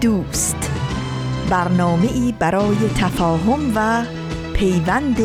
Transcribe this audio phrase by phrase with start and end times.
[0.00, 0.70] دوست.
[1.50, 4.04] برنامه ای برای تفاهم و
[4.54, 5.16] پیوند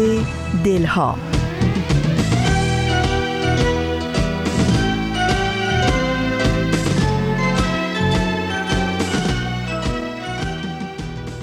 [0.64, 1.16] دلها.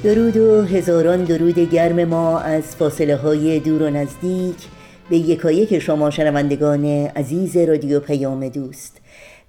[0.04, 4.56] درود و هزاران درود گرم ما از فاصله های دور و نزدیک
[5.10, 6.84] به یکایک شما شنوندگان
[7.16, 9.01] عزیز رادیو پیام دوست.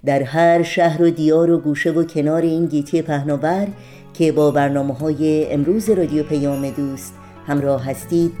[0.06, 3.66] در هر شهر و دیار و گوشه و کنار این گیتی پهناور
[4.14, 7.14] که با برنامه های امروز رادیو پیام دوست
[7.46, 8.32] همراه هستید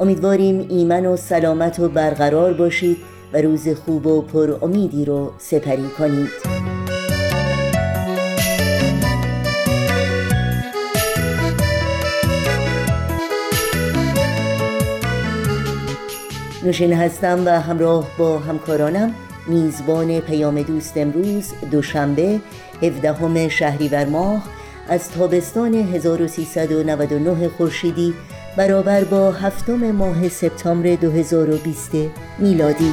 [0.00, 2.96] امیدواریم ایمن و سلامت و برقرار باشید
[3.32, 6.28] و روز خوب و پر امیدی رو سپری کنید.
[16.64, 19.14] نوشین هستم و همراه با همکارانم.
[19.46, 22.40] میزبان پیام دوست امروز دوشنبه
[22.82, 24.42] 17 شهریور ماه
[24.88, 28.14] از تابستان 1399 خورشیدی
[28.56, 31.90] برابر با هفتم ماه سپتامبر 2020
[32.38, 32.92] میلادی.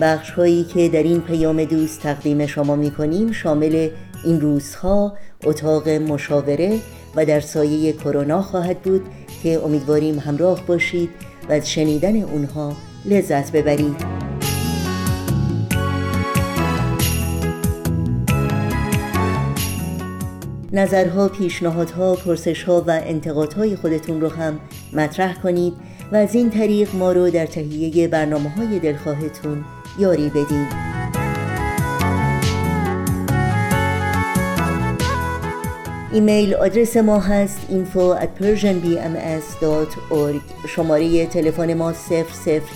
[0.00, 3.88] بخش هایی که در این پیام دوست تقدیم شما می کنیم شامل
[4.24, 6.78] این روزها اتاق مشاوره
[7.16, 9.02] و در سایه کرونا خواهد بود
[9.42, 11.10] که امیدواریم همراه باشید.
[11.48, 14.18] و از شنیدن اونها لذت ببرید.
[20.72, 24.60] نظرها، پیشنهادها، پرسشها و انتقادهای خودتون رو هم
[24.92, 25.72] مطرح کنید
[26.12, 29.64] و از این طریق ما رو در تهیه برنامه های دلخواهتون
[29.98, 30.97] یاری بدید
[36.12, 41.94] ایمیل آدرس ما هست info at persianbms.org شماره تلفن ما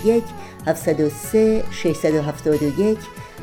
[0.05, 0.23] 001
[0.67, 2.99] 703 671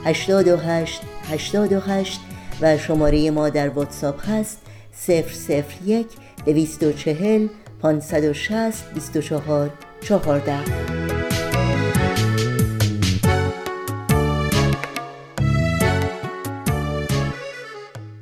[0.06, 2.20] 828 828
[2.62, 4.58] و شماره ما در واتساپ هست
[5.08, 6.08] 001
[6.46, 7.50] 240
[7.82, 9.70] 560 24
[10.02, 10.99] 14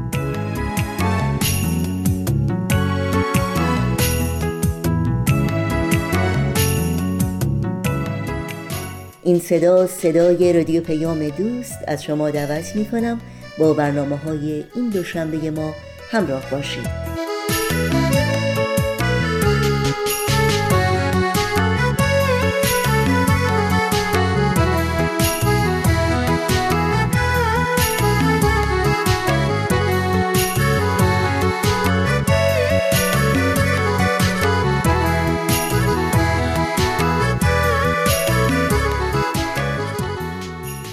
[9.28, 13.22] این صدا صدای رادیو پیام دوست از شما دعوت می کنم
[13.60, 15.74] با برنامه های این دوشنبه ما
[16.12, 17.07] همراه باشید.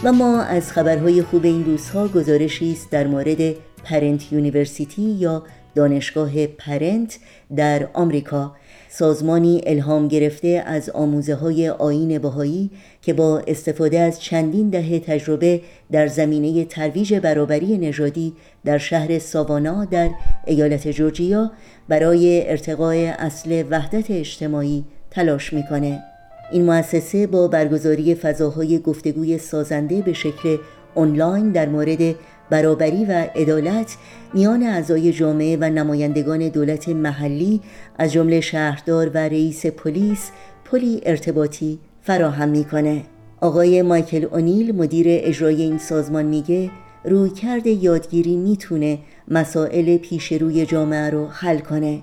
[0.04, 3.54] و ما از خبرهای خوب این روزها گزارشی است در مورد
[3.84, 5.42] Parent University یا
[5.75, 7.19] دانشگاه Parent
[7.56, 8.56] در آمریکا
[8.88, 12.70] سازمانی الهام گرفته از آموزه های آیین بهایی
[13.03, 15.60] که با استفاده از چندین دهه تجربه
[15.92, 18.32] در زمینه ترویج برابری نژادی
[18.65, 20.10] در شهر ساوانا در
[20.47, 21.53] ایالت جورجیا
[21.88, 26.14] برای ارتقای اصل وحدت اجتماعی تلاش می‌کنه.
[26.54, 30.56] این مؤسسه با برگزاری فضاهای گفتگوی سازنده به شکل
[30.95, 32.15] آنلاین در مورد
[32.51, 33.97] برابری و عدالت
[34.34, 37.60] میان اعضای جامعه و نمایندگان دولت محلی
[37.98, 40.30] از جمله شهردار و رئیس پلیس
[40.65, 43.03] پلی ارتباطی فراهم می‌کنه.
[43.41, 46.71] آقای مایکل اونیل مدیر اجرای این سازمان میگه
[47.04, 48.98] رویکرد یادگیری می‌تونه
[49.28, 52.03] مسائل پیش روی جامعه رو حل کنه.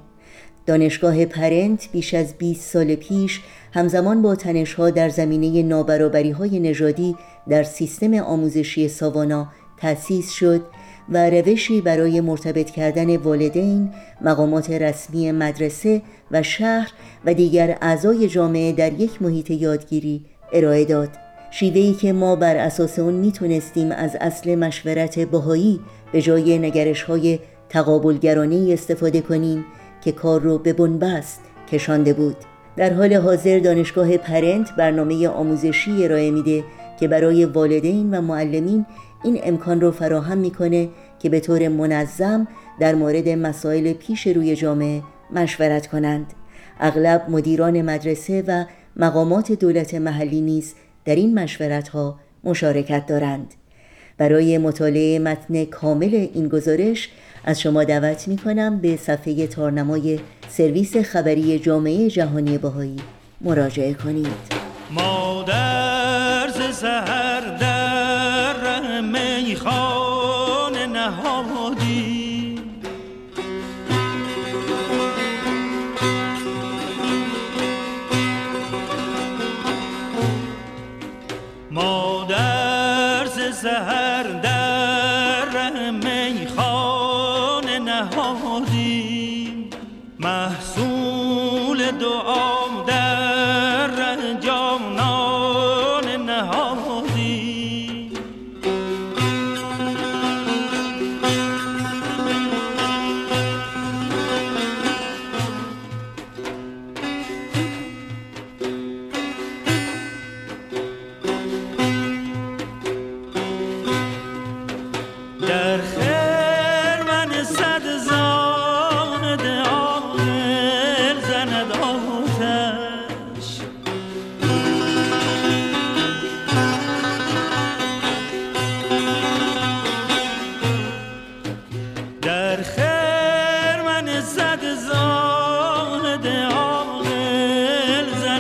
[0.65, 3.41] دانشگاه پرنت بیش از 20 سال پیش
[3.73, 7.15] همزمان با تنشها در زمینه نابرابری های نژادی
[7.49, 9.47] در سیستم آموزشی ساوانا
[9.77, 10.61] تأسیس شد
[11.09, 13.91] و روشی برای مرتبط کردن والدین،
[14.21, 16.91] مقامات رسمی مدرسه و شهر
[17.25, 21.09] و دیگر اعضای جامعه در یک محیط یادگیری ارائه داد.
[21.51, 25.79] شیوهی که ما بر اساس اون می‌تونستیم از اصل مشورت بهایی
[26.11, 29.65] به جای نگرش های تقابلگرانه استفاده کنیم
[30.01, 32.35] که کار رو به بنبست کشانده بود.
[32.77, 36.63] در حال حاضر دانشگاه پرنت برنامه آموزشی ارائه میده
[36.99, 38.85] که برای والدین و معلمین
[39.23, 40.89] این امکان رو فراهم می‌کنه
[41.19, 42.47] که به طور منظم
[42.79, 45.01] در مورد مسائل پیش روی جامعه
[45.31, 46.33] مشورت کنند.
[46.79, 48.65] اغلب مدیران مدرسه و
[48.95, 50.73] مقامات دولت محلی نیز
[51.05, 53.53] در این مشورت ها مشارکت دارند.
[54.21, 57.09] برای مطالعه متن کامل این گزارش
[57.43, 60.19] از شما دعوت می کنم به صفحه تارنمای
[60.49, 62.97] سرویس خبری جامعه جهانی باهایی
[63.41, 64.27] مراجعه کنید.
[64.91, 65.20] مادر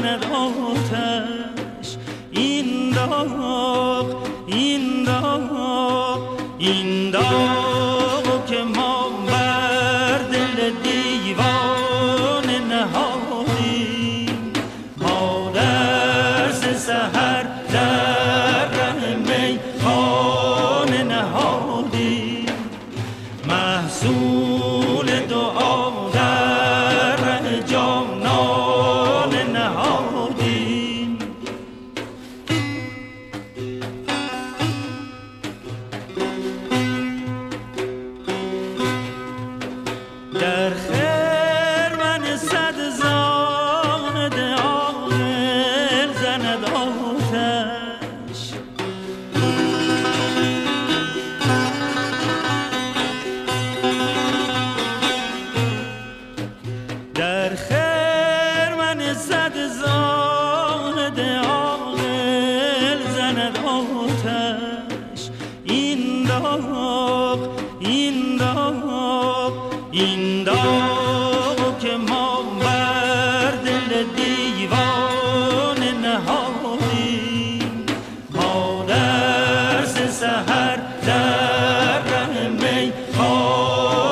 [0.01, 1.97] زند آتش.
[2.31, 4.15] این داغ
[4.47, 6.21] این داغ
[6.59, 7.60] این داغ.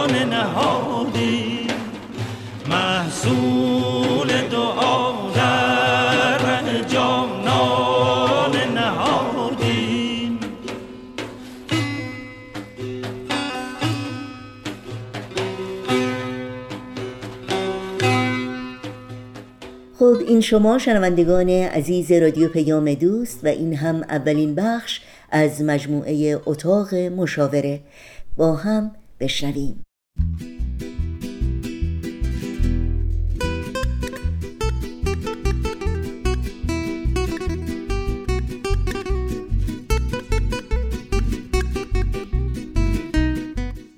[0.09, 1.67] میخانه نهادیم
[2.69, 10.39] محصول دعا در جانان نهادیم
[19.99, 25.01] خب این شما شنوندگان عزیز رادیو پیام دوست و این هم اولین بخش
[25.31, 27.79] از مجموعه اتاق مشاوره.
[28.37, 29.83] با هم بشنویم.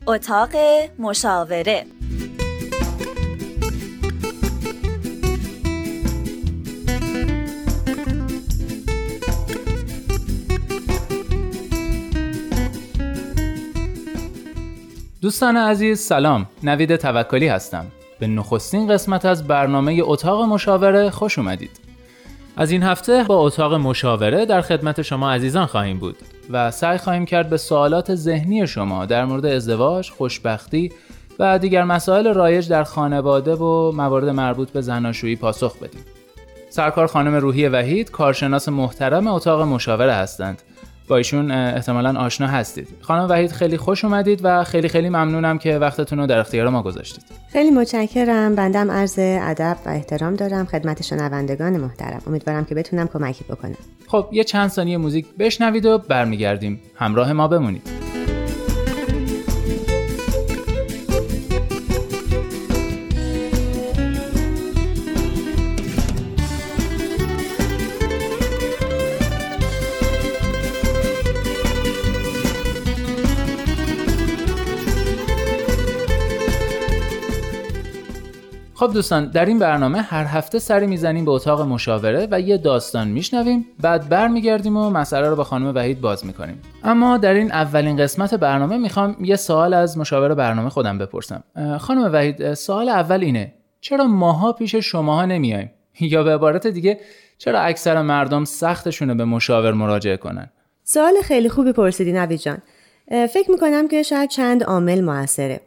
[0.07, 0.55] اتاق
[0.99, 1.85] مشاوره
[15.21, 16.47] دوستان عزیز سلام.
[16.63, 17.85] نوید توکلی هستم.
[18.19, 21.79] به نخستین قسمت از برنامه اتاق مشاوره خوش اومدید.
[22.57, 26.15] از این هفته با اتاق مشاوره در خدمت شما عزیزان خواهیم بود
[26.49, 30.91] و سعی خواهیم کرد به سوالات ذهنی شما در مورد ازدواج، خوشبختی
[31.39, 36.01] و دیگر مسائل رایج در خانواده و موارد مربوط به زناشویی پاسخ بدیم.
[36.69, 40.61] سرکار خانم روحی وحید کارشناس محترم اتاق مشاوره هستند.
[41.11, 42.87] با ایشون احتمالا آشنا هستید.
[43.01, 46.83] خانم وحید خیلی خوش اومدید و خیلی خیلی ممنونم که وقتتون رو در اختیار ما
[46.83, 47.23] گذاشتید.
[47.51, 48.55] خیلی متشکرم.
[48.55, 52.21] بندم عرض ادب و احترام دارم خدمت شنوندگان محترم.
[52.27, 53.77] امیدوارم که بتونم کمکی بکنم.
[54.07, 56.79] خب یه چند ثانیه موزیک بشنوید و برمیگردیم.
[56.95, 58.00] همراه ما بمونید.
[78.91, 83.07] خب دوستان در این برنامه هر هفته سری می‌زنیم به اتاق مشاوره و یه داستان
[83.07, 86.61] میشنویم بعد برمیگردیم و مسئله رو با خانم وحید باز می‌کنیم.
[86.83, 91.43] اما در این اولین قسمت برنامه می‌خوام یه سوال از مشاور برنامه خودم بپرسم.
[91.79, 96.99] خانم وحید سوال اول اینه چرا ماها پیش شماها نمیایم؟ یا به عبارت دیگه
[97.37, 100.49] چرا اکثر مردم سختشونه به مشاور مراجعه کنن؟
[100.83, 102.57] سوال خیلی خوبی پرسیدی نوید جان.
[103.09, 105.61] فکر می‌کنم که شاید چند عامل موثره.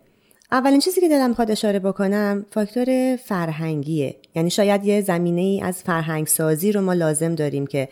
[0.55, 4.17] اولین چیزی که دلم می‌خواد اشاره بکنم فاکتور فرهنگیه.
[4.35, 7.89] یعنی شاید یه زمینه ای از فرهنگ سازی رو ما لازم داریم که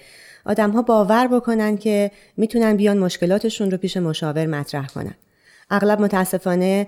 [0.47, 5.15] آدم ها باور بکنن که می‌تونن بیان مشکلاتشون رو پیش مشاور مطرح کنن.
[5.71, 6.87] اغلب متاسفانه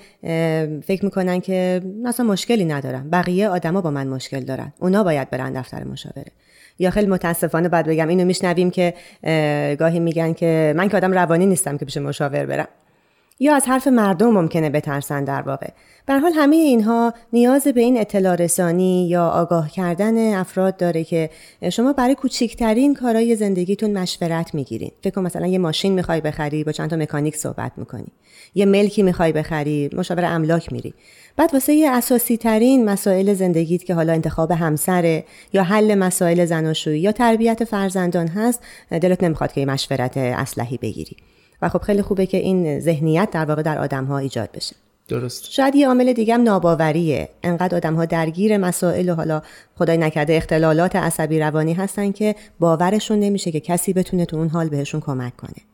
[0.87, 4.73] فکر می‌کنن که مثلا مشکلی ندارم بقیه آدما با من مشکل دارن.
[4.81, 6.33] اونا باید برن دفتر مشاوره.
[6.78, 8.95] یا خیلی متاسفانه بعد بگم اینو میشنویم که
[9.78, 12.69] گاهی میگن که من که آدم روانی نیستم که پیش مشاور برم.
[13.40, 15.68] یا از حرف مردم ممکنه بترسن در واقع.
[16.06, 21.30] به حال همه اینها نیاز به این اطلاع رسانی یا آگاه کردن افراد داره که
[21.72, 24.90] شما برای کوچکترین کارهای زندگیتون مشورت می‌گیرین.
[25.02, 28.06] فکر کن مثلا یه ماشین می‌خوای بخری با چند تا مکانیک صحبت می‌کنی.
[28.54, 30.94] یه ملکی می‌خوای بخری مشاور املاک میری.
[31.36, 37.00] بعد واسه یه اساسی ترین مسائل زندگیت که حالا انتخاب همسره یا حل مسائل زناشویی
[37.00, 38.60] یا تربیت فرزندان هست
[38.90, 41.16] دلت نمی‌خواد که یه مشورت اسلحی بگیری.
[41.64, 44.76] و خب خیلی خوبه که این ذهنیت در واقع در آدم ها ایجاد بشه.
[45.09, 45.50] درست.
[45.50, 47.28] شاید یه عامل دیگه هم ناباوریه.
[47.42, 49.42] انقدر آدم ها درگیر مسائل و حالا
[49.78, 54.68] خدای نکرده اختلالات عصبی روانی هستن که باورشون نمیشه که کسی بتونه تو اون حال
[54.68, 55.64] بهشون کمک کنه.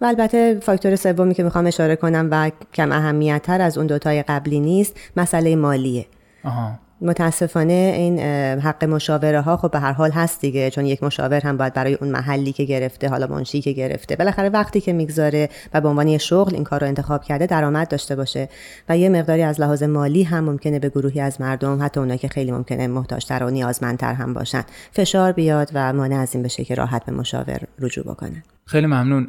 [0.00, 4.22] و البته فاکتور سومی که می‌خوام اشاره کنم و کم اهمیت تر از اون دوتای
[4.22, 6.06] قبلی نیست مسئله مالیه.
[6.44, 6.78] آها.
[7.04, 8.18] متاسفانه این
[8.60, 11.94] حق مشاوره ها خب به هر حال هست دیگه چون یک مشاور هم باید برای
[11.94, 16.18] اون محلی که گرفته حالا منشی که گرفته بالاخره وقتی که می‌گذاره و به عنوان
[16.18, 18.48] شغل این کار رو انتخاب کرده درآمد داشته باشه
[18.88, 22.28] و یه مقداری از لحاظ مالی هم ممکنه به گروهی از مردم حتی اونایی که
[22.28, 26.74] خیلی ممکنه محتاجتر و نیازمندتر هم باشن فشار بیاد و مانع از این بشه که
[26.74, 29.28] راحت به مشاور رجوع بکنن خیلی ممنون.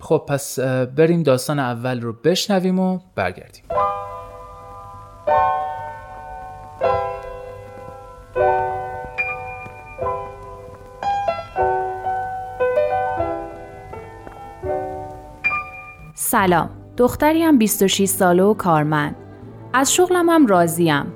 [0.00, 0.58] خب پس
[0.96, 3.64] بریم داستان اول رو بشنویم و برگردیم.
[16.34, 16.70] سلام.
[16.96, 19.16] دختریم 26 ساله و کارمند.
[19.72, 21.06] از شغلم هم راضیم.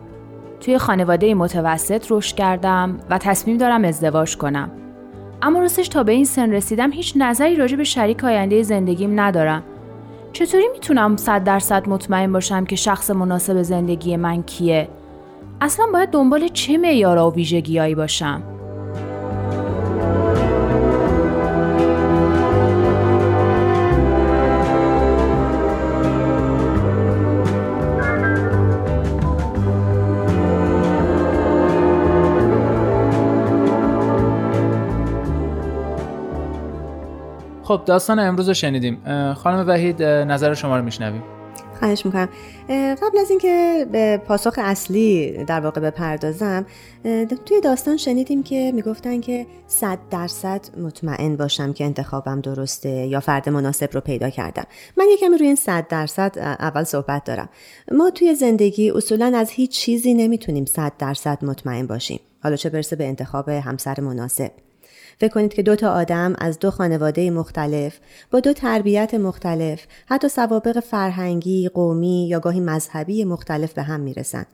[0.61, 4.71] توی خانواده متوسط رشد کردم و تصمیم دارم ازدواج کنم.
[5.43, 9.63] اما راستش تا به این سن رسیدم هیچ نظری راجع به شریک آینده زندگیم ندارم.
[10.33, 14.89] چطوری می‌تونم صد درصد مطمئن باشم که شخص مناسب زندگی من کیه؟
[15.61, 18.43] اصلا باید دنبال چه معیارا و ویژگیهایی باشم؟
[37.69, 38.99] خب داستان امروز رو شنیدیم.
[39.35, 41.23] خانم وحید نظر شما رو میشنویم.
[41.79, 42.29] خواهش می‌کنم.
[43.03, 46.67] قبل از اینکه به پاسخ اصلی در واقع بپردازم
[47.47, 53.49] توی داستان شنیدیم که می‌گفتن که صد درصد مطمئن باشم که انتخابم درسته یا فرد
[53.49, 54.65] مناسب رو پیدا کردم.
[54.97, 57.49] من یکمی روی این صد درصد اول صحبت دارم.
[57.93, 62.21] ما توی زندگی اصولا از هیچ چیزی نمی‌تونیم صد درصد مطمئن باشیم.
[62.43, 64.51] حالا چه برسه به انتخاب همسر مناسب.
[65.21, 67.99] فکر کنید که دو تا آدم از دو خانواده مختلف
[68.31, 74.47] با دو تربیت مختلف حتی سوابق فرهنگی، قومی یا گاهی مذهبی مختلف به هم می‌رسن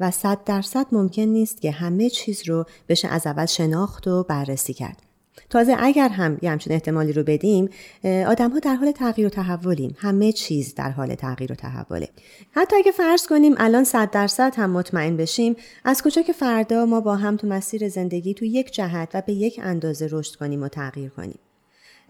[0.00, 4.74] و صد درصد ممکن نیست که همه چیز رو بشه از اول شناخت و بررسی
[4.74, 5.11] کرد.
[5.50, 7.68] تازه اگر هم یه همچین احتمالی رو بدیم
[8.04, 9.96] آدم ها در حال تغییر و تحولیم.
[9.98, 12.08] همه چیز در حال تغییر و تحوله.
[12.50, 17.00] حتی اگه فرض کنیم الان صد درصد هم مطمئن بشیم از کجا که فردا ما
[17.00, 20.68] با هم تو مسیر زندگی تو یک جهت و به یک اندازه رشد کنیم و
[20.68, 21.38] تغییر کنیم؟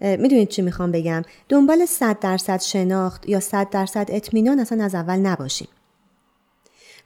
[0.01, 5.17] می‌دونید چی می‌خوام بگم؟ دنبال صد درصد شناخت یا صد درصد اطمینان اصلا از اول
[5.17, 5.67] نباشیم.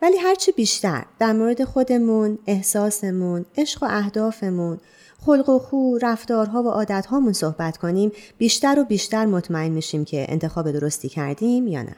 [0.02, 4.80] ولی هرچی بیشتر در مورد خودمون، احساسمون، عشق و اهدافمون،
[5.26, 10.72] خلق و خو، رفتارها و عادتهامون صحبت کنیم بیشتر و بیشتر مطمئن میشیم که انتخاب
[10.72, 11.96] درستی کردیم یا نه.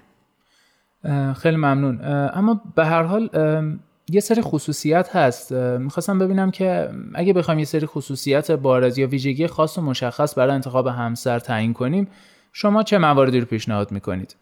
[1.33, 1.99] خیلی ممنون.
[2.33, 3.29] اما به هر حال
[4.09, 5.51] یه سری خصوصیت هست.
[5.51, 10.55] می‌خواستم ببینم که اگه بخوایم یه سری خصوصیت بارز یا ویژگی خاص و مشخص برای
[10.55, 12.07] انتخاب همسر تعیین کنیم
[12.53, 14.35] شما چه مواردی رو پیشنهاد می‌کنید؟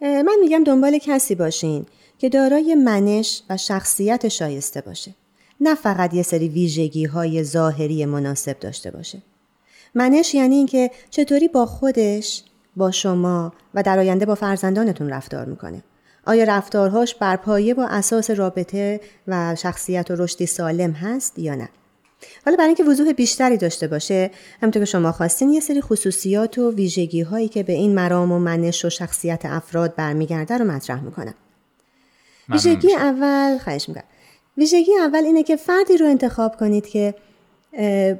[0.00, 1.86] من میگم دنبال کسی باشین
[2.18, 5.14] که دارای منش و شخصیت شایسته باشه.
[5.60, 9.22] نه فقط یه سری ویژگی های ظاهری مناسب داشته باشه.
[9.94, 12.42] منش یعنی اینکه چطوری با خودش
[12.76, 15.82] با شما و در آینده با فرزندانتون رفتار می‌کنه.
[16.26, 21.68] آیا رفتارهاش بر پایه و اساس رابطه و شخصیت و رشدی سالم هست یا نه؟
[22.44, 24.30] حالا برای اینکه وضوح بیشتری داشته باشه
[24.62, 28.38] همونطور که شما خواستین یه سری خصوصیات و ویژگی هایی که به این مرام و
[28.38, 31.34] منش و شخصیت افراد برمیگرده رو مطرح می‌کنم.
[32.48, 34.04] ویژگی اول خواهش می‌کنم.
[34.56, 37.14] ویژگی اول اینه که فردی رو انتخاب کنید که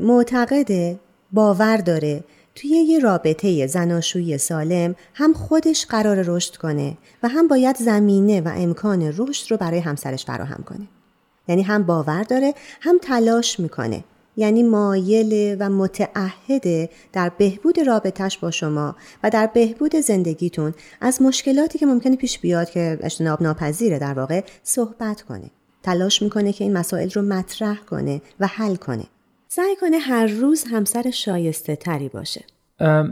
[0.00, 0.98] معتقد
[1.32, 7.76] باور داره توی یه رابطه زناشویی سالم هم خودش قرار رشد کنه و هم باید
[7.76, 10.88] زمینه و امکان رشد رو برای همسرش فراهم کنه.
[11.48, 14.04] یعنی هم باور داره هم تلاش می‌کنه.
[14.36, 21.78] یعنی مایل و متعهده در بهبود رابطش با شما و در بهبود زندگیتون از مشکلاتی
[21.78, 25.50] که ممکنه پیش بیاد که اجتناب ناپذیره در واقع صحبت کنه.
[25.82, 29.04] تلاش می‌کنه که این مسائل رو مطرح کنه و حل کنه.
[29.48, 32.44] سعی کنه هر روز همسر شایسته تری باشه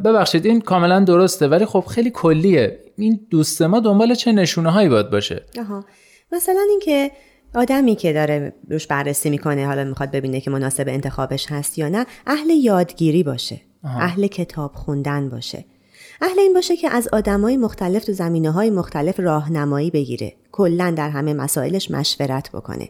[0.05, 2.79] ببخشید این کاملا درسته ولی خب خیلی کلیه.
[2.97, 5.85] این دوست ما دنبال چه نشونه هایی باید باشه؟ آها.
[6.33, 7.11] مثلا اینکه
[7.55, 12.07] آدمی که داره روش بررسی می‌کنه حالا می‌خواد ببینه که مناسب انتخابش هست یا نه
[12.27, 13.61] اهل یادگیری باشه.
[13.85, 15.65] اهل کتاب خوندن باشه.
[16.21, 20.33] اهل این باشه که از آدمای مختلف تو زمینه های مختلف راهنمایی بگیره.
[20.53, 22.89] کلا در همه مسائلش مشورت بکنه.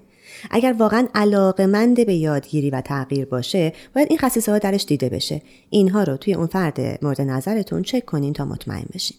[0.51, 5.43] اگر واقعا علاقمند به یادگیری و تغییر باشه باید این خصیصه ها درش دیده بشه.
[5.71, 9.17] اینها رو توی اون فرد مورد نظرتون چک کنین تا مطمئن بشین.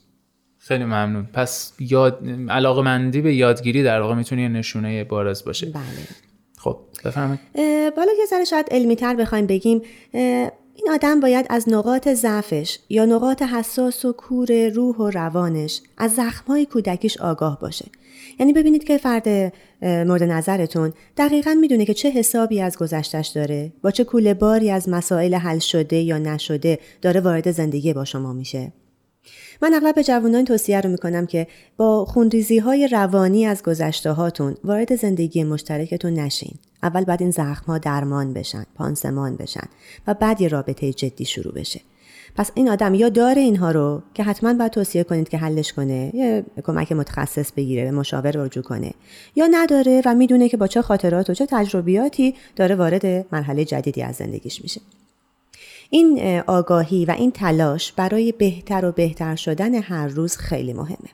[0.58, 1.28] خیلی ممنون.
[1.34, 5.66] پس یاد علاقمندی به یادگیری در واقع می‌تونه یه نشونه بارز باشه.
[5.66, 5.84] بله.
[6.58, 7.40] خب بفرمایید.
[7.96, 9.82] بالا یه ذره شاید علمی تر بخوایم بگیم
[10.84, 16.16] این آدم باید از نقاط ضعفش یا نقاط حساس و کور روح و روانش از
[16.16, 17.86] زخمهای کودکیش آگاه باشه.
[18.40, 23.92] یعنی ببینید که فرد مورد نظرتون دقیقا می‌دونه که چه حسابی از گذشتش داره با
[23.92, 28.72] چه کوله باری از مسائل حل شده یا نشده داره وارد زندگی با شما میشه.
[29.62, 34.56] من اغلب به جوانان توصیه رو می‌کنم که با خونریزی های روانی از گذشته هاتون
[34.64, 36.56] وارد زندگی مشترکتون نشین.
[36.84, 39.68] اول بعد این زخم ها درمان بشن، پانسمان بشن
[40.08, 41.82] و بعد یه رابطه جدی شروع بشه.
[42.36, 46.12] پس این آدم یا داره اینها رو که حتما باید توصیه کنید که حلش کنه
[46.14, 48.92] یه کمک متخصص بگیره به مشاور رجوع کنه
[49.36, 54.02] یا نداره و می‌دونه که با چه خاطرات و چه تجربیاتی داره وارد مرحله جدیدی
[54.02, 54.82] از زندگیش میشه
[55.90, 61.10] این آگاهی و این تلاش برای بهتر و بهتر شدن هر روز خیلی مهمه.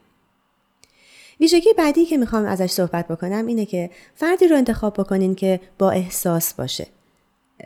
[1.39, 5.91] ویژگی بعدی که می‌خوام ازش صحبت بکنم اینه که فردی رو انتخاب بکنین که با
[5.91, 6.87] احساس باشه.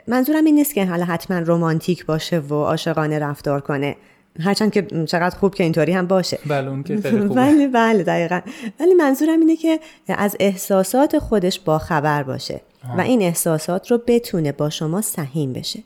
[0.08, 3.96] منظورم این نیست که حالا حتما رومانتیک باشه و عاشقانه رفتار کنه.
[4.40, 6.40] هرچند که چقدر خوب که اینطوری هم باشه.
[6.46, 7.36] بله اون که خیلی خوبه.
[7.36, 8.42] بله بله دقیقا.
[8.80, 12.62] ولی منظورم اینه که از احساسات خودش با خبر باشه
[12.98, 15.80] و این احساسات رو بتونه با شما سهیم بشه.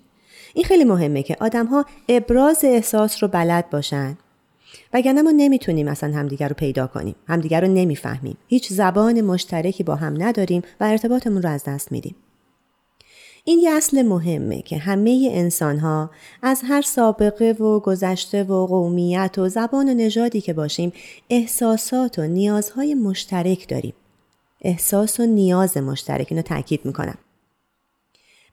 [0.54, 4.18] این خیلی مهمه که آدم ها ابراز احساس رو بلد باشن
[4.94, 9.96] وگرنه ما نمی‌تونیم اصلا همدیگر رو پیدا کنیم همدیگر رو نمی‌فهمیم هیچ زبان مشترکی با
[9.96, 12.16] هم نداریم و ارتباطمون رو از دست میدیم
[13.46, 16.12] این یه اصل مهمه که همه انسان ها
[16.42, 20.94] از هر سابقه و گذشته و قومیت و زبان و نژادی که باشیم
[21.30, 23.94] احساسات و نیازهای مشترک داریم.
[24.62, 27.18] احساس و نیاز مشترک اینو تاکید می‌کنم.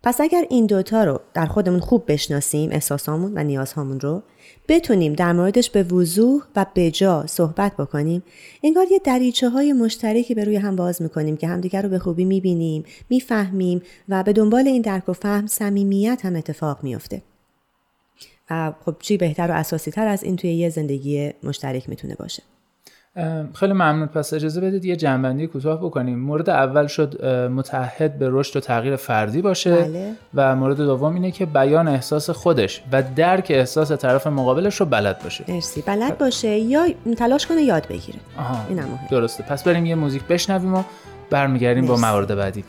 [0.03, 4.23] پس اگر این دوتا رو در خودمون خوب بشناسیم احساسامون و نیازهامون رو
[4.69, 8.23] بتونیم در موردش به وضوح و به جا صحبت بکنیم
[8.63, 12.25] انگار یه دریچه های مشترکی به روی هم باز می‌کنیم که همدیگر رو به خوبی
[12.25, 17.23] می‌بینیم می‌فهمیم و به دنبال این درک و فهم صمیمیت هم اتفاق میافته.
[18.51, 22.43] و خب چی بهتر و اساسی تر از این توی یه زندگی مشترک می‌تونه باشه.
[23.55, 24.07] خیلی ممنون.
[24.07, 26.19] پس اجازه بدید یه جنبندی کوتاه بکنیم.
[26.19, 29.77] مورد اول شد متحد به رشد و تغییر فردی باشه.
[29.77, 30.13] بله.
[30.35, 35.23] و مورد دوم اینه که بیان احساس خودش و درک احساس طرف مقابلش رو بلد
[35.23, 35.45] باشه.
[35.49, 35.83] مرسی.
[35.83, 36.87] بلد باشه یا
[37.19, 38.19] تلاش کنه یاد بگیره.
[38.39, 38.67] آها.
[38.69, 39.09] اینم مهم.
[39.11, 39.43] درسته.
[39.43, 40.83] پس بریم یه موزیک بشنویم و
[41.31, 41.97] برمیگردیم با.
[41.97, 42.65] موارد بعدی.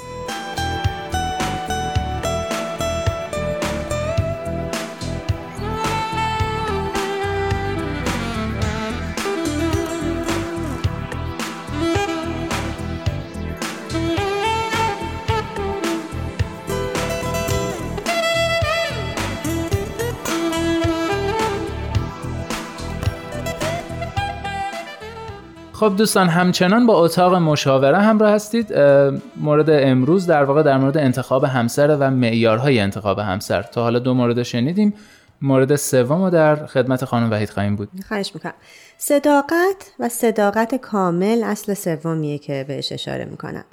[25.82, 28.74] خب دوستان همچنان با اتاق مشاوره همراه هستید.
[29.38, 33.62] مورد امروز در واقع در مورد انتخاب همسر و معیارهای انتخاب همسر.
[33.62, 34.94] تا حالا دو مورد شنیدیم.
[35.42, 37.90] مورد سوم در خدمت خانم وحید خواهیم بود.
[38.08, 38.54] خواهش می‌کنم.
[38.98, 43.66] صداقت و صداقت کامل اصل سومیه که بهش اشاره می‌کنم.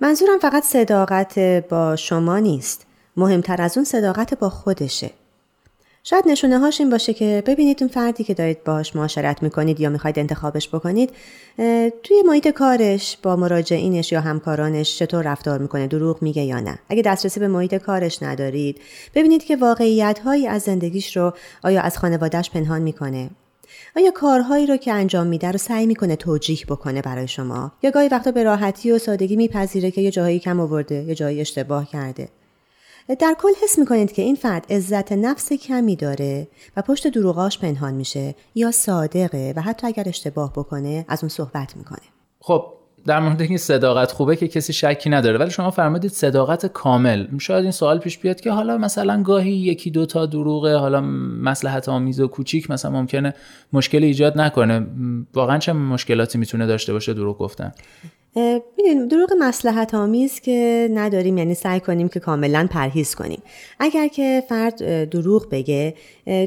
[0.00, 2.86] منظورم فقط صداقت با شما نیست.
[3.16, 5.10] مهمتر از اون صداقت با خودشه.
[6.02, 9.90] شاید نشونه هاش این باشه که ببینید اون فردی که دارید باهاش معاشرت می‌کنید یا
[9.90, 11.10] می‌خواید انتخابش بکنید
[12.02, 16.78] توی محیط کارش با مراجعینش یا همکارانش چطور رفتار می‌کنه دروغ میگه یا نه.
[16.88, 18.80] اگه دسترسی به محیط کارش ندارید
[19.14, 21.32] ببینید که واقعیت هایی از زندگیش رو
[21.62, 23.30] آیا از خانوادهش پنهان می‌کنه؟
[23.96, 28.08] آیا کارهایی رو که انجام میده رو سعی می‌کنه توجیه بکنه برای شما؟ یا گاهی
[28.08, 32.28] وقتا به راحتی و سادگی میپذیره که یه جاهایی کم آورده یه جایی اشتباه کرده؟
[33.18, 37.94] در کل حس می‌کنید که این فرد عزت نفس کمی داره و پشت دروغاش پنهان
[37.94, 41.98] میشه یا صادقه و حتی اگر اشتباه بکنه از اون صحبت می‌کنه.
[42.40, 42.64] خب
[43.06, 47.38] در مورد اینکه صداقت خوبه که کسی شکی نداره ولی شما فرمودید صداقت کامل.
[47.38, 51.88] شاید این سوال پیش بیاد که حالا مثلا گاهی یکی دو تا دروغه حالا مسلحت
[51.88, 53.34] آمیز و کوچیک مثلا ممکنه
[53.72, 54.86] مشکل ایجاد نکنه.
[55.34, 57.72] واقعا چه مشکلاتی می‌تونه داشته باشه دروغ گفتن؟
[59.10, 63.42] دروغ مسلحت آمیز که نداریم یعنی سعی کنیم که کاملا پرهیز کنیم.
[63.78, 65.94] اگر که فرد دروغ بگه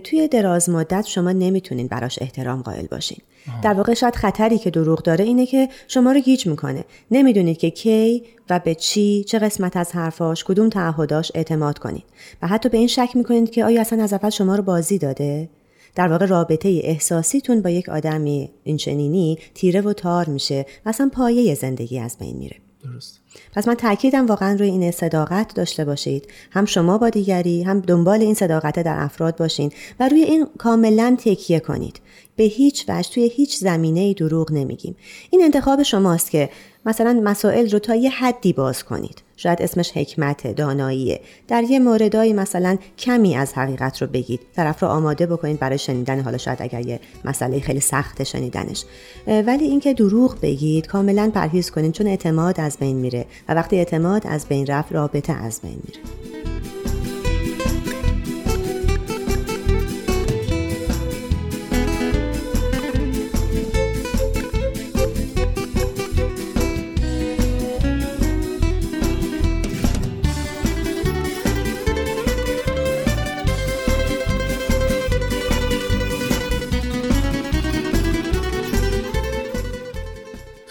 [0.03, 3.17] توی دراز مدت شما نمی‌تونین براش احترام قائل باشین.
[3.63, 6.83] در واقع شاید خطری که دروغ داره اینه که شما رو گیج می‌کنه.
[7.11, 12.03] نمی‌دونید که کی و به چی چه قسمت از حرفاش کدوم تعهداش اعتماد کنید.
[12.41, 15.49] و حتی به این شک می‌کنید که آیا اصلا از اول شما رو بازی داده؟
[15.95, 21.55] در واقع رابطه احساسیتون با یک آدمی اینچنینی تیره و تار میشه و اصلا پایه
[21.55, 22.55] زندگی از بین میره.
[22.83, 23.19] درست.
[23.53, 26.27] پس من تاکیدم واقعا روی این صداقت داشته باشید.
[26.51, 31.15] هم شما با دیگری هم دنبال این صداقت در افراد باشین و روی این کاملا
[31.19, 32.01] تکیه کنید.
[32.35, 34.95] به هیچ وجه توی هیچ زمینه دروغ نمیگیم.
[35.29, 36.49] این انتخاب شماست که
[36.85, 39.23] مثلا مسائل رو تا یه حدی باز کنید.
[39.37, 44.39] شاید اسمش حکمت داناییه در یه موردایی مثلا کمی از حقیقت رو بگید.
[44.55, 46.19] طرف رو آماده بکنید برای شنیدن.
[46.19, 48.85] حالا شاید اگر یه مسئله خیلی سخت شنیدنش.
[49.27, 51.91] ولی اینکه دروغ بگید کاملا پرهیز کنید.
[51.91, 53.25] چون اعتماد از بین میره.
[53.49, 55.99] و وقتی اعتماد از بین رفت رابطه از بین میره.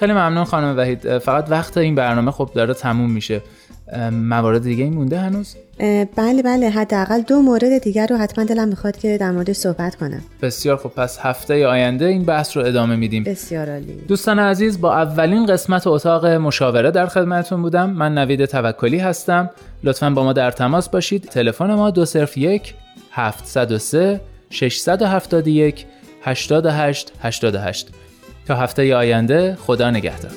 [0.03, 1.19] خیلی ممنون خانم وحید.
[1.19, 3.43] فقط وقت این برنامه خب داره تموم میشه.
[4.12, 5.57] موارد دیگه این مونده هنوز؟
[6.17, 10.23] بله بله حداقل دو مورد دیگر رو حتما دلم می‌خواد که در موردش صحبت کنم.
[10.43, 13.25] بسیار خب پس هفته آینده این بحث رو ادامه میدیم.
[13.25, 13.93] بسیار عالی.
[14.09, 17.91] دوستان عزیز با اولین قسمت اتاق مشاوره در خدمتتون بودم.
[17.91, 19.51] من نوید توکلی هستم.
[19.85, 21.25] لطفا با ما در تماس باشید.
[21.25, 22.75] تلفن ما دو صرف یک
[23.12, 25.87] 703 671
[26.23, 27.88] 88 88
[28.46, 30.33] تا هفته آینده خدا نگهدار.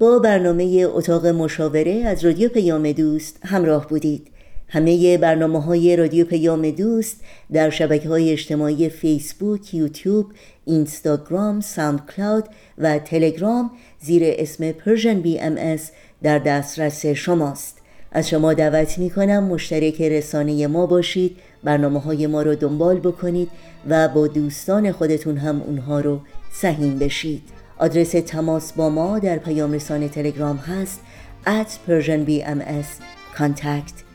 [0.00, 4.35] با برنامه اتاق مشاوره از رادیو پیام دوست همراه بودید.
[4.68, 7.20] همه برنامه های رادیو پیام دوست
[7.52, 10.26] در شبکه های اجتماعی فیسبوک، یوتیوب،
[10.64, 12.44] اینستاگرام، SoundCloud
[12.78, 15.76] و تلگرام زیر اسم Persian BM
[16.22, 17.78] در دسترس شماست.
[18.12, 23.50] از شما دعوت می کنم مشترک رسانه ما باشید برنامه های ما رو دنبال بکنید
[23.88, 26.20] و با دوستان خودتون هم اونها رو
[26.52, 27.42] سهیم بشید.
[27.78, 31.00] آدرس تماس با ما در پیام رسان تلگرام هست
[31.46, 33.02] at persianbms
[33.38, 34.05] contact.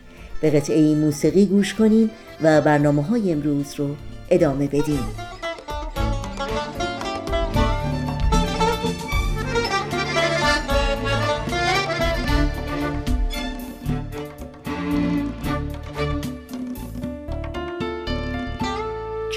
[0.42, 2.10] به قطعه موسیقی گوش کنیم
[2.42, 3.96] و برنامه های امروز رو
[4.30, 5.08] ادامه بدیم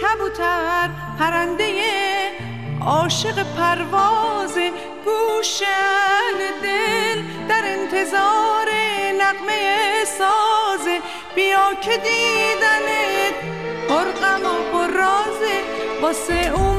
[0.01, 1.75] کبوتر پرنده
[2.81, 4.59] عاشق پرواز
[5.05, 8.69] گوشن دل در انتظار
[9.21, 9.64] نقمه
[11.35, 13.35] بیا که دیدنت
[13.89, 14.05] پر
[14.45, 15.61] و پر رازه
[16.03, 16.74] واسه اومدنت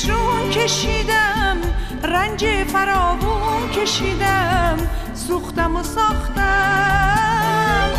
[0.00, 1.56] هجرون کشیدم
[2.04, 4.76] رنج فراوون کشیدم
[5.14, 7.90] سوختم و ساختم.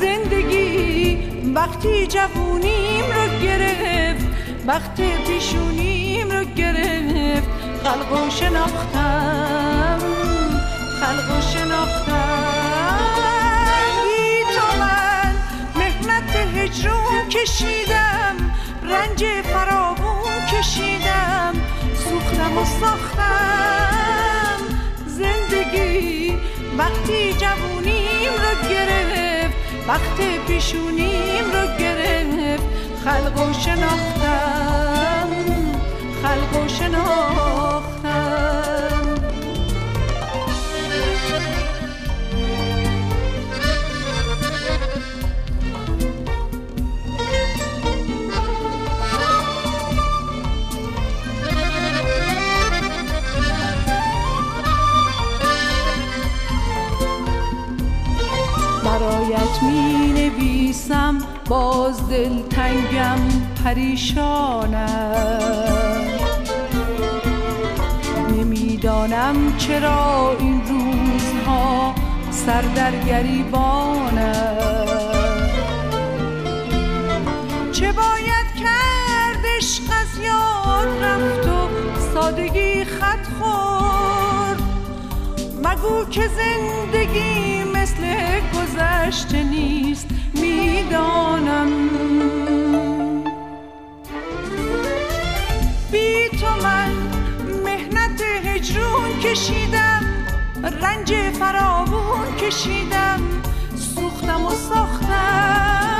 [0.00, 1.18] زندگی
[1.54, 4.26] وقتی جوونیم رو گرفت
[4.66, 7.48] وقت پیشونیم رو گرفت
[7.84, 9.98] خلق و شناختم
[11.00, 12.98] خلق و شناختم.
[14.04, 15.34] بی تو من
[15.76, 18.36] مهنت هجرون کشیدم
[18.82, 21.33] رنج فراوون کشیدم.
[22.24, 24.60] سوختم و ساختم.
[25.06, 26.38] زندگی
[26.78, 29.56] وقتی جوونیم رو گرفت
[29.88, 32.64] وقت پیشونیم رو گرفت.
[33.04, 35.28] خلق و شناختم
[36.22, 37.63] خلق و شناختم.
[61.48, 63.18] باز دلتنگم
[63.64, 65.04] پریشانم
[68.30, 71.94] نمی‌دانم چرا این روزها
[72.30, 74.56] سر در گریبانم
[77.72, 81.68] چه باید کرد عشق از یاد رفت و
[82.14, 84.62] سادگی خط خورد؟
[85.64, 88.04] مگو که زندگی مثل
[88.54, 90.06] گذشته نیست.
[99.34, 100.02] کشیدم
[100.82, 103.20] رنج فراوون کشیدم
[103.94, 105.94] سوختم و ساختم.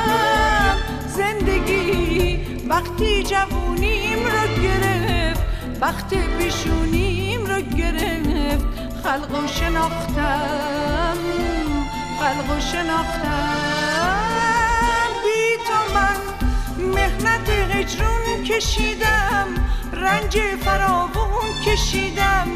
[1.07, 5.41] زندگی وقتی جوونیم رو گرفت
[5.81, 8.65] وقت پیشونیم رو گرفت.
[9.03, 11.17] خلق و شناختم
[12.19, 14.15] خلق و شناختم.
[15.23, 16.19] بی تو من
[16.93, 19.47] مهنت هجرون کشیدم
[19.95, 22.47] رنج فراوون کشیدم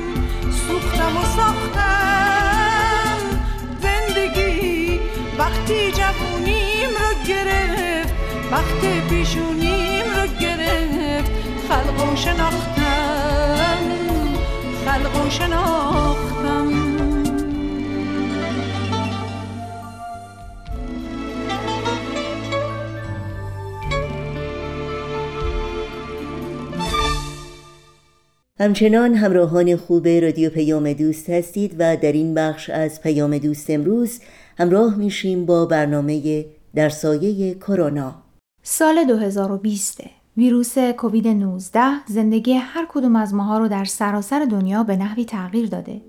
[0.68, 3.20] سوختم و ساختم.
[3.82, 5.00] زندگی
[5.38, 8.14] وقتی جوونیم رو گرفت
[8.52, 11.32] وقت پیشونیم رو گرفت.
[11.70, 13.84] خلق و شناختم
[14.86, 16.89] خلق و شناختم.
[28.62, 34.20] همچنان همراهان خوب رادیو پیام دوست هستید و در این بخش از پیام دوست امروز
[34.58, 36.46] همراه میشیم با برنامه
[36.76, 38.16] در سایه کرونا
[38.64, 40.02] سال 2020
[40.38, 45.70] ویروس کووید 19 زندگی هر کدوم از ماها رو در سراسر دنیا به نحوی تغییر
[45.70, 46.02] داده.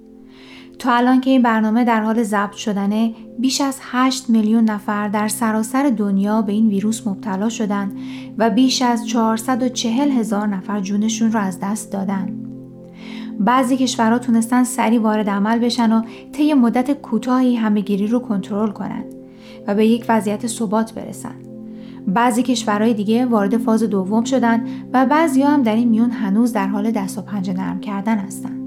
[0.80, 5.28] تا الان که این برنامه در حال ضبط شدنه بیش از 8 میلیون نفر در
[5.28, 7.92] سراسر دنیا به این ویروس مبتلا شدن
[8.38, 12.36] و بیش از 440 هزار نفر جونشون رو از دست دادن.
[13.40, 19.04] بعضی کشورها تونستن سریع وارد عمل بشن و طی مدت کوتاهی همهگیری رو کنترل کنن
[19.66, 21.34] و به یک وضعیت ثبات برسن.
[22.06, 26.66] بعضی کشورهای دیگه وارد فاز دوم شدن و بعضی هم در این میون هنوز در
[26.66, 28.59] حال دست و پنجه نرم کردن هستن.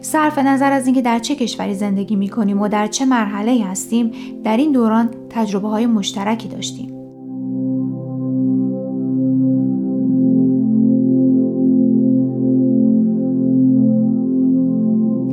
[0.00, 4.12] صرف نظر از اینکه در چه کشوری زندگی می کنیم و در چه مرحله هستیم
[4.44, 6.98] در این دوران تجربه های مشترکی داشتیم.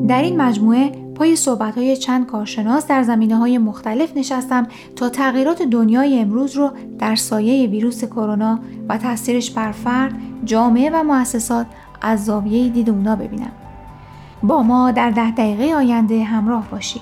[0.08, 5.62] در این مجموعه پای صحبت های چند کارشناس در زمینه های مختلف نشستم تا تغییرات
[5.62, 11.67] دنیای امروز رو در سایه ویروس کرونا و تاثیرش بر فرد، جامعه و مؤسسات
[12.01, 13.51] از زاویه دید اونا ببینم.
[14.47, 17.01] با ما در ده دقیقه آینده همراه باشید.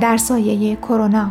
[0.00, 1.30] در سایه کرونا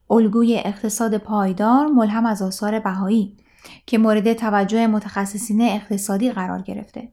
[0.11, 3.37] الگوی اقتصاد پایدار ملهم از آثار بهایی
[3.85, 7.11] که مورد توجه متخصصین اقتصادی قرار گرفته.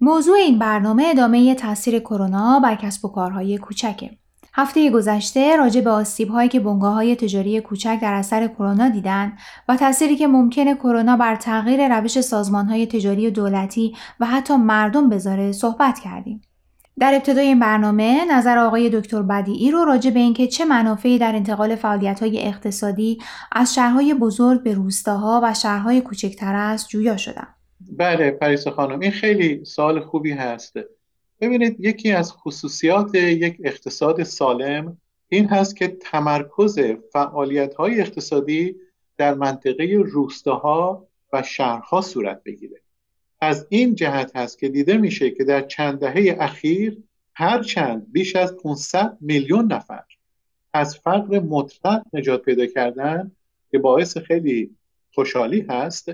[0.00, 4.10] موضوع این برنامه ادامه تاثیر کرونا بر کسب و کارهای کوچکه.
[4.54, 9.32] هفته گذشته راجع به آسیب هایی که بنگاه های تجاری کوچک در اثر کرونا دیدن
[9.68, 15.08] و تأثیری که ممکنه کرونا بر تغییر روش سازمان های تجاری دولتی و حتی مردم
[15.08, 16.40] بذاره صحبت کردیم.
[17.00, 21.34] در ابتدای این برنامه نظر آقای دکتر بدیعی رو راجع به اینکه چه منافعی در
[21.34, 21.76] انتقال
[22.20, 23.18] های اقتصادی
[23.52, 27.48] از شهرهای بزرگ به روستاها و شهرهای کوچکتر است جویا شدم.
[27.80, 30.74] بله پریسا خانم این خیلی سال خوبی هست.
[31.40, 34.96] ببینید یکی از خصوصیات یک اقتصاد سالم
[35.28, 36.78] این هست که تمرکز
[37.12, 38.76] فعالیت های اقتصادی
[39.16, 42.80] در منطقه روستاها و شهرها صورت بگیره.
[43.40, 47.02] از این جهت هست که دیده میشه که در چند دهه اخیر
[47.34, 50.04] هر چند بیش از 500 میلیون نفر
[50.72, 53.32] از فقر مطلق نجات پیدا کردن
[53.70, 54.76] که باعث خیلی
[55.14, 56.12] خوشحالی هست.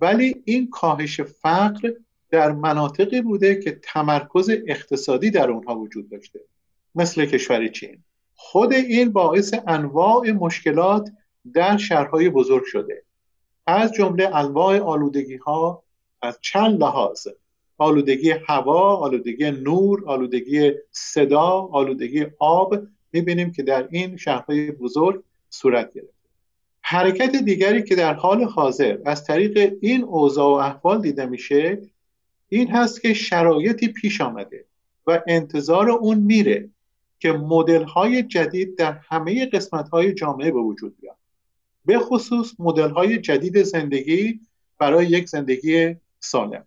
[0.00, 1.92] ولی این کاهش فقر
[2.30, 6.40] در مناطقی بوده که تمرکز اقتصادی در اونها وجود داشته
[6.94, 8.04] مثل کشور چین.
[8.34, 11.10] خود این باعث انواع مشکلات
[11.54, 13.02] در شهرهای بزرگ شده.
[13.66, 15.82] از جمله انواع آلودگی ها
[16.22, 17.26] از چند لحاظ.
[17.78, 22.78] آلودگی هوا، آلودگی نور، آلودگی صدا، آلودگی آب.
[23.12, 26.12] می‌بینیم که در این شهرهای بزرگ صورت گرفته.
[26.80, 31.78] حرکت دیگری که در حال حاضر از طریق این اوضاع و احوال دیده میشه
[32.48, 34.64] این هست که شرایطی پیش آمده
[35.06, 36.68] و انتظار اون میره
[37.18, 41.16] که مدل های جدید در همه قسمت های جامعه به وجود بیاد.
[41.84, 44.40] به خصوص مدل های جدید زندگی
[44.78, 46.64] برای یک زندگی سالم.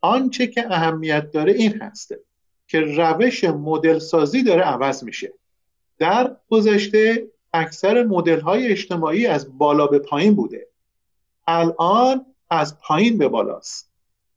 [0.00, 2.20] آنچه که اهمیت داره این هسته
[2.66, 5.32] که روش مدل سازی داره عوض میشه.
[5.98, 10.66] در گذشته اکثر مدل های اجتماعی از بالا به پایین بوده.
[11.46, 13.90] الان از پایین به بالاست.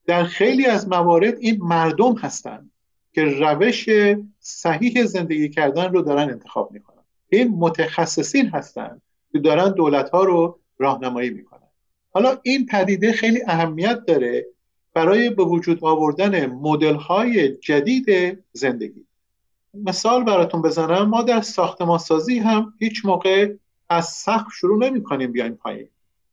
[0.05, 2.71] در خیلی از موارد این مردم هستند
[3.13, 3.89] که روش
[4.39, 7.03] صحیح زندگی کردن رو دارن انتخاب می‌کنن.
[7.29, 11.59] این متخصصین هستند که دارن دولت ها رو راهنمایی می‌کنن.
[12.11, 14.45] حالا این پدیده خیلی اهمیت داره
[14.93, 19.05] برای به وجود آوردن مدل های جدید زندگی.
[19.73, 23.53] مثال براتون بزنم ما در ساختمان سازی هم هیچ موقع
[23.89, 25.87] از سقف شروع نمی کنیم بیایم پایین.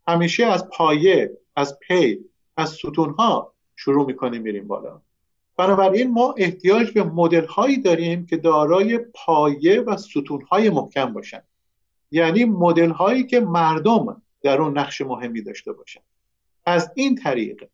[0.08, 2.18] همیشه از پایه از پی
[2.56, 5.00] از ستون ها شروع می کنیم میریم بالا.
[5.56, 11.42] بنابراین ما احتیاج به مدل هایی داریم که دارای پایه و ستون های محکم باشن.
[12.10, 16.00] یعنی مدل هایی که مردم در اون نقش مهمی داشته باشن.
[16.66, 17.68] از این طریق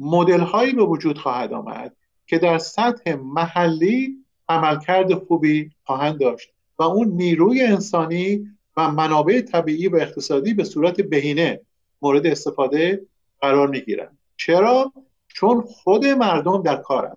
[0.00, 4.16] مدل هایی به وجود خواهد آمد که در سطح محلی
[4.48, 11.00] عملکرد خوبی خواهند داشت و اون نیروی انسانی و منابع طبیعی و اقتصادی به صورت
[11.00, 11.60] بهینه
[12.02, 13.06] مورد استفاده
[13.40, 14.18] قرار می‌گیرند.
[14.36, 14.92] چرا؟
[15.28, 17.16] چون خود مردم در کارن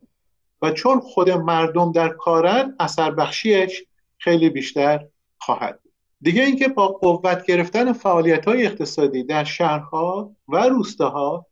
[0.62, 3.84] و چون خود مردم در کارن اثر بخشیش
[4.18, 5.06] خیلی بیشتر
[5.38, 5.80] خواهد
[6.22, 11.46] دیگه اینکه با قوت گرفتن فعالیت های اقتصادی در شهرها و روستاها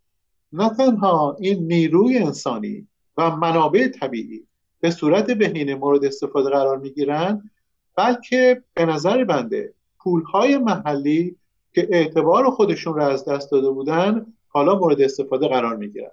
[0.53, 2.87] نه تنها این نیروی انسانی
[3.17, 4.47] و منابع طبیعی
[4.79, 7.51] به صورت بهینه مورد استفاده قرار می‌گیرند
[7.95, 11.35] بلکه به نظر بنده پولهای محلی
[11.73, 16.11] که اعتبار خودشون را از دست داده بودن حالا مورد استفاده قرار می‌گیرند.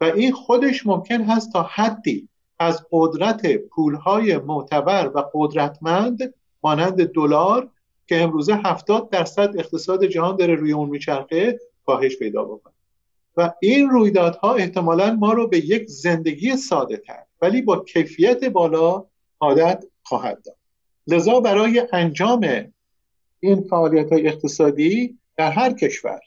[0.00, 2.28] و این خودش ممکن هست تا حدی
[2.58, 7.70] از قدرت پولهای معتبر و قدرتمند مانند دلار
[8.06, 12.71] که امروزه 70 درصد اقتصاد جهان داره روی اون میچرخه کاهش پیدا بکنه.
[13.36, 19.04] و این رویدادها احتمالا ما رو به یک زندگی ساده تر ولی با کیفیت بالا
[19.40, 20.56] عادت خواهد داد
[21.06, 22.72] لذا برای انجام
[23.40, 26.20] این فعالیت های اقتصادی در هر کشور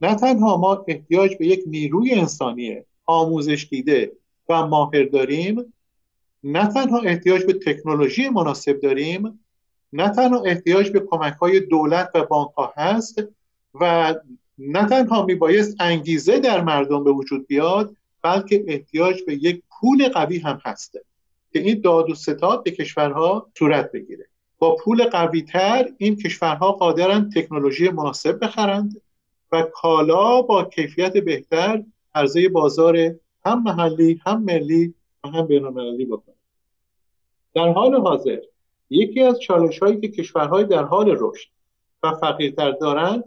[0.00, 2.76] نه تنها ما احتیاج به یک نیروی انسانی
[3.06, 4.12] آموزش دیده
[4.48, 5.74] و ماهر داریم
[6.44, 9.44] نه تنها احتیاج به تکنولوژی مناسب داریم
[9.92, 13.22] نه تنها احتیاج به کمک های دولت و بانک ها هست
[13.74, 14.14] و
[14.58, 20.38] نه تنها میبایست انگیزه در مردم به وجود بیاد بلکه احتیاج به یک پول قوی
[20.38, 21.04] هم هسته
[21.52, 24.26] که این داد و ستاد به کشورها صورت بگیره.
[24.58, 29.00] با پول قوی تر این کشورها قادرن تکنولوژی مناسب بخرند
[29.52, 31.82] و کالا با کیفیت بهتر
[32.14, 32.96] عرضه بازار
[33.44, 34.94] هم محلی هم ملی
[35.24, 36.36] و هم بینالمللی بکنند.
[37.54, 38.38] در حال حاضر
[38.90, 41.48] یکی از چالش هایی که کشورهای در حال رشد
[42.02, 43.24] و فقیرتر دارند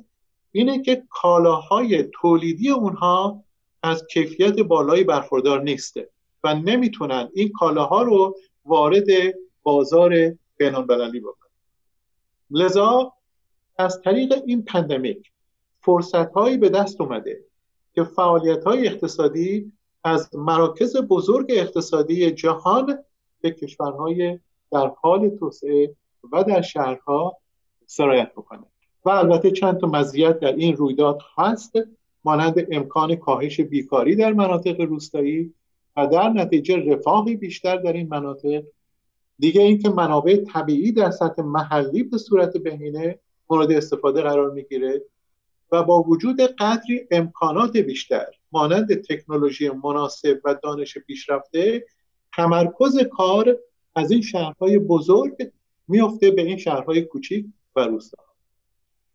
[0.52, 3.43] اینه که کالاهای تولیدی اونها
[3.84, 6.10] از کیفیت بالایی برخوردار نیسته
[6.43, 8.36] و نمی‌تونن این کالاها رو
[8.66, 9.06] وارد
[9.64, 11.52] بازار بینالمللی بکنن.
[12.52, 13.14] لذا
[13.78, 15.32] از طریق این پندمیک
[15.82, 17.43] فرصت هایی به دست اومده
[17.93, 19.72] که فعالیت های اقتصادی
[20.04, 23.04] از مراکز بزرگ اقتصادی جهان
[23.41, 24.39] به کشورهای
[24.72, 25.95] در حال توسعه
[26.32, 27.38] و در شهرها
[27.86, 28.66] سرایت بکنه.
[29.08, 31.72] و البته چند تا مزیت در این رویداد هست
[32.24, 35.53] مانند امکان کاهش بیکاری در مناطق روستایی
[35.97, 38.64] و در نتیجه رفاهی بیشتر در این مناطق.
[39.39, 45.01] دیگه اینکه منابع طبیعی در سطح محلی به صورت بهینه مورد استفاده قرار می‌گیره
[45.72, 51.86] و با وجود قدری امکانات بیشتر مانند تکنولوژی مناسب و دانش پیشرفته
[52.34, 53.58] تمرکز کار
[53.95, 55.51] از این شهرهای بزرگ
[55.88, 57.45] میفته به این شهرهای کوچیک
[57.76, 58.26] و روستا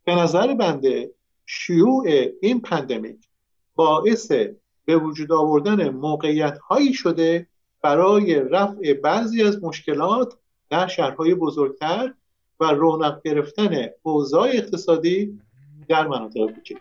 [0.04, 1.10] به نظر بنده
[1.46, 2.06] شیوع
[2.42, 3.28] این پندمیک
[3.74, 4.32] باعث
[4.84, 7.46] به وجود آوردن موقعیت هایی شده
[7.82, 10.34] برای رفع بعضی از مشکلات
[10.70, 12.14] در شهرهای بزرگتر
[12.60, 15.40] و رونق گرفتن اوضاع اقتصادی
[15.88, 16.76] در مناطق کوچک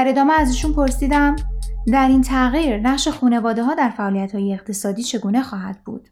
[0.00, 1.36] در ادامه از ایشون پرسیدم
[1.92, 6.08] در این تغییر نقش خانواده ها در فعالیت های اقتصادی چگونه خواهد بود؟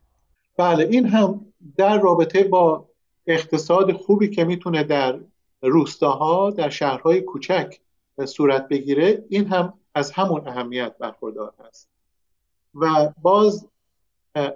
[0.57, 2.89] بله این هم در رابطه با
[3.27, 5.19] اقتصاد خوبی که می‌تونه در
[5.63, 7.79] روستاها در شهرهای کوچک
[8.25, 11.89] صورت بگیره این هم از همون اهمیت برخوردار هست
[12.75, 13.69] و باز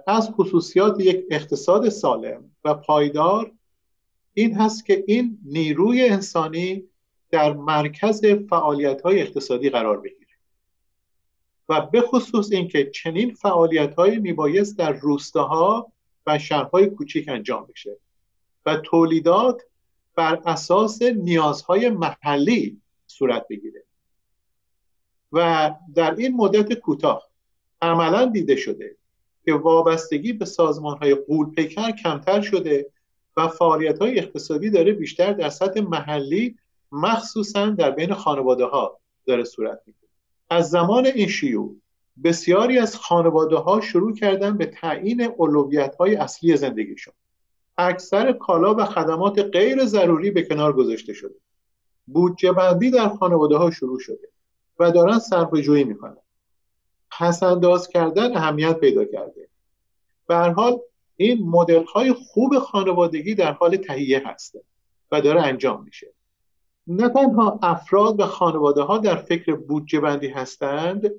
[0.07, 3.51] از خصوصیات یک اقتصاد سالم و پایدار
[4.33, 6.83] این هست که این نیروی انسانی
[7.33, 10.31] در مرکز فعالیت های اقتصادی قرار بگیره.
[11.69, 15.91] و به خصوص اینکه چنین فعالیت های میبایست در روستاها
[16.27, 17.97] و شهرهای کوچیک انجام بشه
[18.65, 19.61] و تولیدات
[20.15, 23.83] بر اساس نیازهای محلی صورت بگیره.
[25.31, 27.29] و در این مدت کوتاه
[27.81, 28.95] عملا دیده شده
[29.45, 32.91] که وابستگی به سازمان های قول پیکر کمتر شده
[33.37, 36.57] و فعالیت های اقتصادی داره بیشتر در سطح محلی
[36.93, 40.09] مخصوصا در بین خانواده ها داره صورت می‌گیره.
[40.49, 41.75] از زمان این شیوع
[42.23, 47.13] بسیاری از خانواده ها شروع کردن به تعیین اولویت های اصلی زندگیشون.
[47.77, 51.35] اکثر کالا و خدمات غیر ضروری به کنار گذاشته شده.
[52.07, 54.29] بودجه بندی در خانواده ها شروع شده
[54.79, 56.17] و دارن صرف جویی می‌کنن.
[57.11, 59.49] پسنداز کردن اهمیت پیدا کرده.
[60.27, 60.79] به حال
[61.15, 64.63] این مدل های خوب خانوادگی در حال تهیه هسته
[65.11, 66.13] و داره انجام میشه.
[66.87, 71.11] نه تنها افراد و خانواده ها در فکر بودجه بندی هستند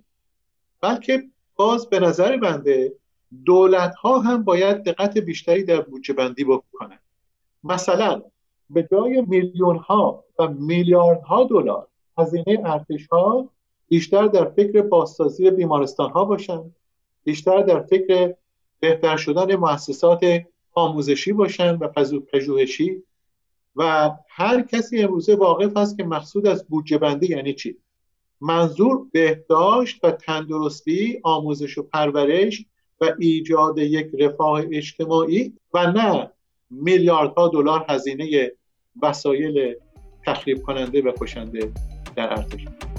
[0.80, 1.22] بلکه
[1.56, 2.94] باز به نظر بنده
[3.44, 7.00] دولت ها هم باید دقت بیشتری در بودجه بندی بکنند.
[7.64, 8.22] مثلا
[8.70, 11.88] به جای میلیون ها و میلیاردها دلار
[12.18, 13.48] هزینه ارتش ها
[13.88, 16.74] بیشتر در فکر بازسازی بیمارستان ها باشند
[17.24, 18.34] بیشتر در فکر
[18.80, 20.42] بهتر شدن مؤسسات
[20.74, 21.88] آموزشی باشند و
[22.32, 23.02] پژوهشی.
[23.76, 27.76] و هر کسی امروزه واقف هست که مقصود از بودجه بندی یعنی چی؟
[28.40, 32.64] منظور بهداشت و تندرستی آموزش و پرورش
[33.00, 36.30] و ایجاد یک رفاه اجتماعی و نه
[36.70, 38.52] میلیاردها دلار هزینه
[39.02, 39.74] وسایل
[40.26, 41.72] تخریب کننده و کشنده
[42.16, 42.93] در ارتش.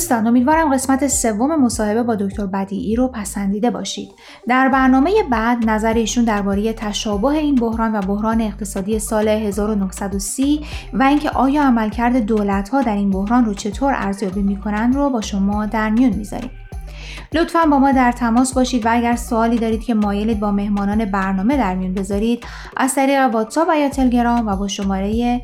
[0.00, 4.08] دوستان امیدوارم قسمت سوم مصاحبه با دکتر بدیعی رو پسندیده باشید.
[4.48, 10.60] در برنامه بعد نظر ایشون درباره تشابه این بحران و بحران اقتصادی سال 1930
[10.92, 15.66] و اینکه آیا عملکرد دولت‌ها در این بحران رو چطور ارزیابی می‌کنن رو با شما
[15.66, 16.50] در میون می‌ذاریم.
[17.34, 21.56] لطفا با ما در تماس باشید و اگر سوالی دارید که مایلید با مهمانان برنامه
[21.56, 22.44] در میون بذارید
[22.76, 25.40] از طریق واتساپ و یا تلگرام و با شماره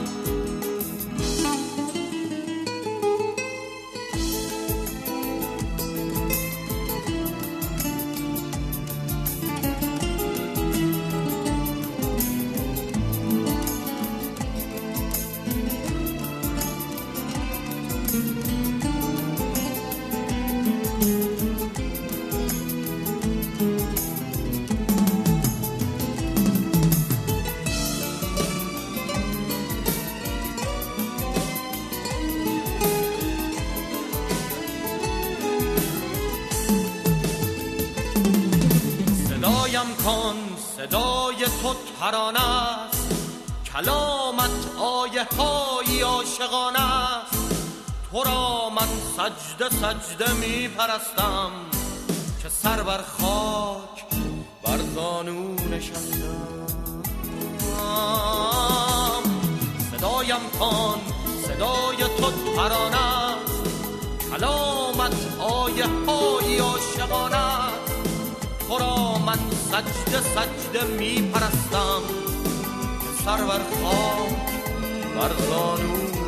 [41.98, 43.12] تو ترانه است.
[43.72, 47.54] کلامت آیه های عاشقانه است.
[48.10, 51.50] تو را من سجده سجده می پرستم
[52.42, 54.04] که سر بر خاک
[54.62, 56.38] بر زانو نشستم.
[59.90, 61.00] صدایم کن
[61.46, 63.62] صدای تو ترانه است.
[64.30, 67.87] کلامت آیه های عاشقانه است.
[68.68, 72.02] تو را من سجده سجده می پرستم
[73.00, 74.48] که سر بر خاک
[75.16, 76.27] بر زانو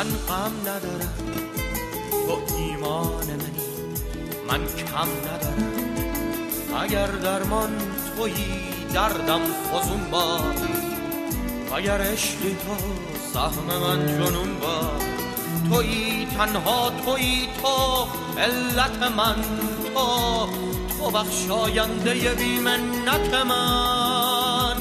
[0.00, 1.14] من غم ندارم
[2.10, 3.70] تو ایمان منی.
[4.48, 5.84] من کم ندارم.
[6.80, 7.70] اگر درمان
[8.16, 8.62] تویی
[8.94, 10.40] دردم فزون با
[11.76, 12.76] اگر عشقی تو
[13.32, 14.90] سهم من جنون با
[15.68, 18.06] تویی تنها تویی تو
[18.40, 19.36] علت من
[19.94, 20.46] تو.
[20.98, 24.76] تو بخشاینده بی منت من.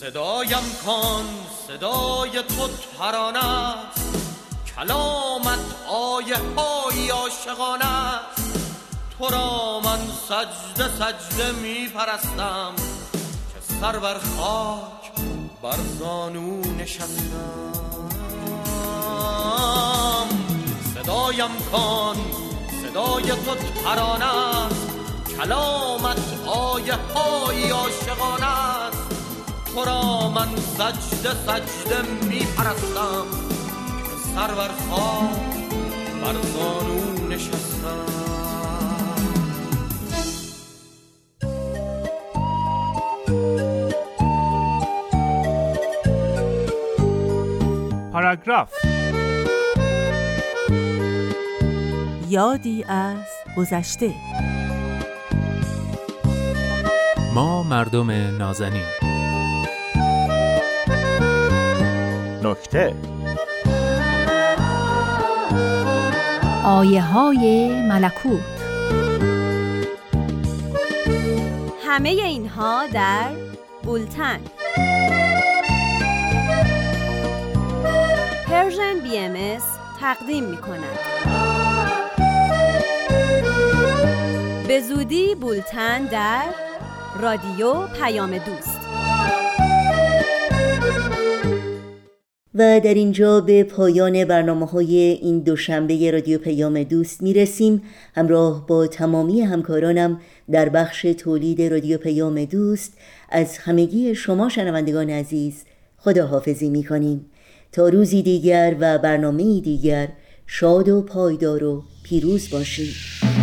[0.00, 1.43] صدایم کن
[1.74, 2.68] صدای تو
[2.98, 4.28] ترانه است.
[4.76, 5.58] کلامت
[5.88, 8.20] آیه های عاشقانه
[9.18, 9.98] تو را من
[10.28, 12.72] سجده سجده می پرستم
[13.54, 15.12] که سر بر خاک
[15.62, 17.74] بر زانو نشستم.
[20.94, 22.16] صدایم کن
[22.82, 23.54] صدای تو
[23.84, 24.90] ترانه است.
[25.36, 29.03] کلامت آیه های عاشقانه
[29.74, 33.26] تو را من سجده سجده می پرستم
[34.04, 35.70] که سر بر خاک
[36.22, 38.06] بر زانو نشستم.
[48.12, 48.72] پاراگراف.
[52.28, 53.16] یادی از
[53.56, 54.14] گذشته.
[57.34, 59.03] ما مردم نازنین.
[62.44, 62.94] نکته.
[66.64, 68.40] آیه های ملکوت.
[71.86, 73.30] همه اینها در
[73.82, 74.40] بولتن.
[78.46, 79.58] Persian BM
[80.00, 80.98] تقدیم می کند.
[84.68, 86.44] به زودی بولتن در
[87.20, 88.73] رادیو پیام دوست.
[92.54, 97.82] و در اینجا به پایان برنامه های این دوشنبه رادیو پیام دوست می رسیم
[98.14, 102.92] همراه با تمامی همکارانم در بخش تولید رادیو پیام دوست
[103.28, 105.64] از همگی شما شنوندگان عزیز
[105.98, 107.26] خداحافظی می کنیم
[107.72, 110.08] تا روزی دیگر و برنامه دیگر
[110.46, 113.33] شاد و پایدار و پیروز باشید.